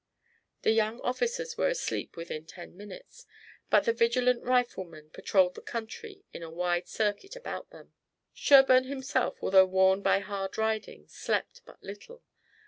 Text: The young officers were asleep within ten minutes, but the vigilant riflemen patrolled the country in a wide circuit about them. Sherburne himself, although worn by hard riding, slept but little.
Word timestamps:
The 0.63 0.71
young 0.71 0.99
officers 1.01 1.59
were 1.59 1.67
asleep 1.67 2.17
within 2.17 2.47
ten 2.47 2.75
minutes, 2.75 3.27
but 3.69 3.81
the 3.85 3.93
vigilant 3.93 4.41
riflemen 4.41 5.11
patrolled 5.11 5.53
the 5.53 5.61
country 5.61 6.23
in 6.33 6.41
a 6.41 6.49
wide 6.49 6.87
circuit 6.87 7.35
about 7.35 7.69
them. 7.69 7.93
Sherburne 8.33 8.85
himself, 8.85 9.37
although 9.43 9.67
worn 9.67 10.01
by 10.01 10.17
hard 10.17 10.57
riding, 10.57 11.07
slept 11.07 11.61
but 11.67 11.83
little. 11.83 12.23